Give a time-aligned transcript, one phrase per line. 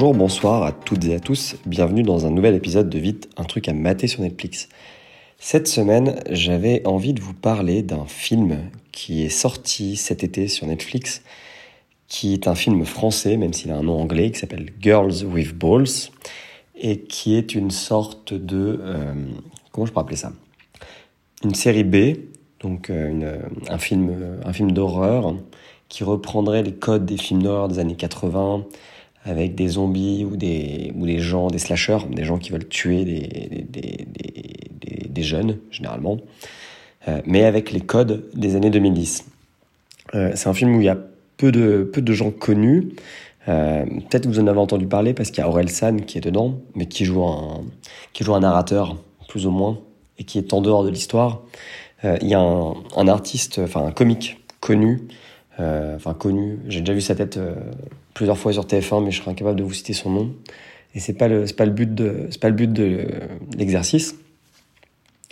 [0.00, 3.42] Bonjour, bonsoir à toutes et à tous, bienvenue dans un nouvel épisode de Vite, un
[3.42, 4.68] truc à mater sur Netflix.
[5.40, 10.68] Cette semaine, j'avais envie de vous parler d'un film qui est sorti cet été sur
[10.68, 11.22] Netflix,
[12.06, 15.52] qui est un film français, même s'il a un nom anglais, qui s'appelle Girls with
[15.58, 16.12] Balls,
[16.76, 18.78] et qui est une sorte de...
[18.80, 19.14] Euh,
[19.72, 20.32] comment je pourrais appeler ça?
[21.42, 22.18] Une série B,
[22.60, 25.34] donc euh, une, un film, un film d'horreur,
[25.88, 28.64] qui reprendrait les codes des films d'horreur des années 80,
[29.24, 33.04] avec des zombies ou des, ou des gens, des slashers, des gens qui veulent tuer
[33.04, 36.18] des, des, des, des jeunes, généralement,
[37.08, 39.24] euh, mais avec les codes des années 2010.
[40.14, 40.98] Euh, c'est un film où il y a
[41.36, 42.94] peu de, peu de gens connus.
[43.48, 46.18] Euh, Peut-être que vous en avez entendu parler parce qu'il y a Aurel San qui
[46.18, 47.62] est dedans, mais qui joue un,
[48.12, 48.96] qui joue un narrateur,
[49.28, 49.78] plus ou moins,
[50.18, 51.42] et qui est en dehors de l'histoire.
[52.04, 55.08] Il y a un, un artiste, enfin un comique connu,
[55.60, 57.38] euh, enfin connu, j'ai déjà vu sa tête
[58.14, 60.34] plusieurs fois sur TF1, mais je serais incapable de vous citer son nom.
[60.94, 63.06] Et c'est pas le, pas le but de, c'est pas le but de
[63.56, 64.16] l'exercice.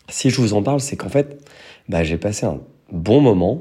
[0.09, 1.43] Si je vous en parle, c'est qu'en fait,
[1.89, 2.61] bah, j'ai passé un
[2.93, 3.61] bon moment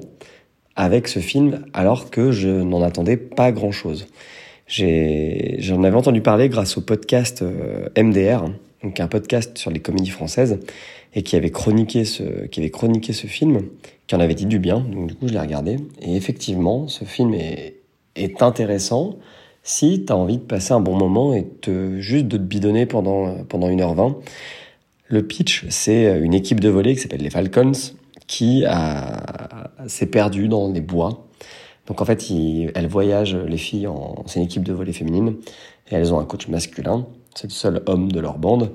[0.75, 4.07] avec ce film alors que je n'en attendais pas grand chose.
[4.67, 8.45] J'en avais entendu parler grâce au podcast euh, MDR,
[8.85, 10.59] donc un podcast sur les comédies françaises,
[11.13, 13.69] et qui avait chroniqué ce, qui avait chroniqué ce film,
[14.07, 14.79] qui en avait dit du bien.
[14.79, 15.77] Donc du coup, je l'ai regardé.
[16.01, 17.81] Et effectivement, ce film est,
[18.39, 19.17] intéressant
[19.63, 22.85] si tu as envie de passer un bon moment et te, juste de te bidonner
[22.85, 24.15] pendant, pendant 1h20.
[25.07, 27.73] Le pitch, c'est une équipe de volée qui s'appelle les Falcons
[28.27, 28.63] qui
[29.87, 31.27] s'est perdue dans les bois.
[31.87, 32.25] Donc en fait,
[32.73, 33.87] elles voyagent, les filles,
[34.25, 35.35] c'est une équipe de volée féminine,
[35.89, 38.71] et elles ont un coach masculin, c'est le seul homme de leur bande,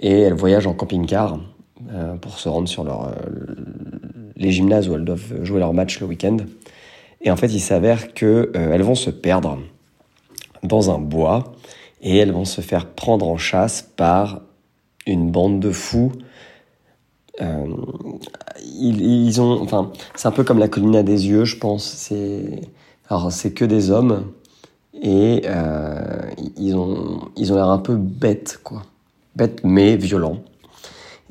[0.00, 1.38] et elles voyagent en camping-car
[1.92, 3.12] euh, pour se rendre sur leur, euh,
[4.36, 6.36] les gymnases où elles doivent jouer leur match le week-end.
[7.20, 9.58] Et en fait, il s'avère que euh, vont se perdre
[10.62, 11.52] dans un bois
[12.00, 14.42] et elles vont se faire prendre en chasse par
[15.06, 16.12] une bande de fous.
[17.40, 21.84] Ils, ils, ont, enfin, c'est un peu comme la colline à des yeux, je pense.
[21.84, 22.60] C'est,
[23.08, 24.30] alors c'est que des hommes
[25.00, 26.20] et euh,
[26.56, 28.82] ils ont, ils ont l'air un peu bêtes, quoi,
[29.36, 30.38] bêtes mais violents.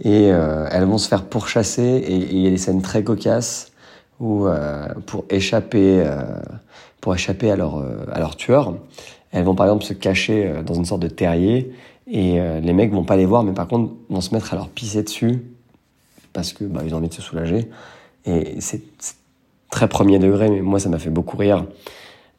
[0.03, 3.71] Et euh, elles vont se faire pourchasser et il y a des scènes très cocasses
[4.19, 6.03] où euh, pour échapper,
[6.99, 8.75] pour échapper à leur, à leur tueur,
[9.31, 11.73] elles vont par exemple se cacher dans une sorte de terrier
[12.07, 14.69] et les mecs vont pas les voir, mais par contre vont se mettre à leur
[14.69, 15.43] pisser dessus
[16.33, 17.69] parce que bah, ils ont envie de se soulager.
[18.25, 18.81] Et c'est
[19.69, 21.65] très premier degré, mais moi ça m'a fait beaucoup rire.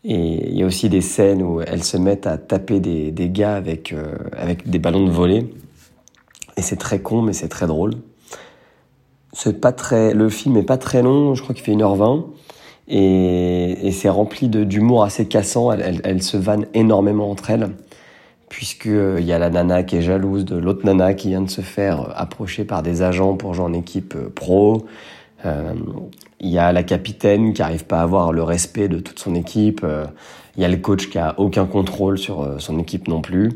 [0.05, 3.57] Et il y a aussi des scènes où elles se mettent à taper des, gars
[3.57, 5.51] avec, euh, avec des ballons de volée.
[6.59, 7.95] Et c'est très con, mais c'est très drôle.
[9.33, 12.27] C'est pas très, le film est pas très long, je crois qu'il fait 1h20.
[12.87, 15.73] Et, c'est rempli d'humour assez cassant.
[15.73, 17.71] Elles, elles, se vannent énormément entre elles.
[18.51, 21.51] Puisque il y a la nana qui est jalouse de l'autre nana qui vient de
[21.51, 24.85] se faire approcher par des agents pour jouer en équipe pro.
[25.45, 25.75] Euh,
[26.41, 29.35] il y a la capitaine qui arrive pas à avoir le respect de toute son
[29.35, 29.81] équipe.
[29.85, 30.05] Euh,
[30.57, 33.51] il y a le coach qui a aucun contrôle sur euh, son équipe non plus.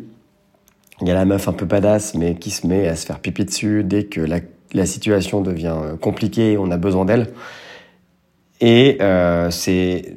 [1.00, 3.21] Il y a la meuf un peu badass mais qui se met à se faire
[3.21, 4.21] pipi dessus dès que
[4.72, 7.32] la situation devient compliquée et on a besoin d'elle.
[8.60, 10.16] Et euh, c'est,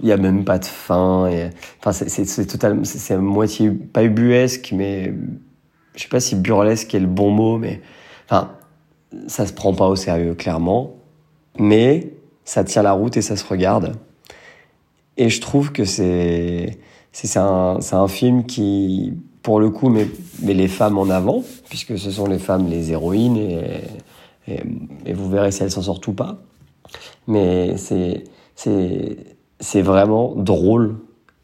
[0.00, 1.30] il y a même pas de fin.
[1.78, 5.12] Enfin, c'est totalement, c'est moitié pas ubuesque, mais
[5.94, 7.82] je sais pas si burlesque est le bon mot, mais
[8.24, 8.52] enfin,
[9.26, 10.96] ça se prend pas au sérieux clairement,
[11.58, 12.14] mais
[12.44, 13.94] ça tient la route et ça se regarde.
[15.16, 16.78] Et je trouve que c'est
[17.12, 20.06] c'est un, un film qui pour le coup, met,
[20.42, 24.60] met, les femmes en avant, puisque ce sont les femmes les héroïnes, et,
[25.06, 26.38] et, vous verrez si elles s'en sortent ou pas.
[27.26, 28.24] Mais c'est,
[28.54, 29.16] c'est,
[29.60, 30.96] c'est vraiment drôle.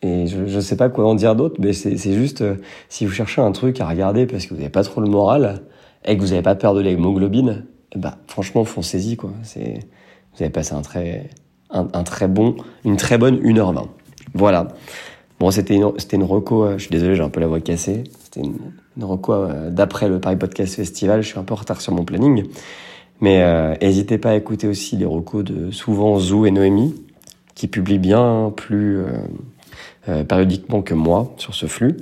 [0.03, 2.55] Et je ne sais pas quoi en dire d'autre, mais c'est, c'est juste, euh,
[2.89, 5.63] si vous cherchez un truc à regarder parce que vous n'avez pas trop le moral,
[6.05, 9.31] et que vous n'avez pas peur de l'hémoglobine, bah, franchement, foncez-y, quoi.
[9.43, 9.81] C'est,
[10.35, 11.31] vous avez passé un très,
[11.71, 13.87] un, très bon, une très bonne 1h20.
[14.35, 14.69] Voilà.
[15.41, 17.61] Bon, c'était une, c'était une reco, euh, je suis désolé, j'ai un peu la voix
[17.61, 18.05] cassée.
[18.23, 21.81] C'était une, reco euh, d'après le Paris Podcast Festival, je suis un peu en retard
[21.81, 22.45] sur mon planning.
[23.21, 26.95] Mais euh, n'hésitez pas à écouter aussi les recos de souvent Zou et Noémie,
[27.55, 29.01] qui publient bien plus
[30.29, 31.97] périodiquement que moi sur ce flux.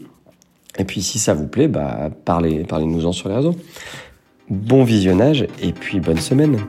[0.79, 3.55] Et puis si ça vous plaît, bah, parlez, parlez-nous-en sur les réseaux.
[4.49, 6.61] Bon visionnage et puis bonne semaine.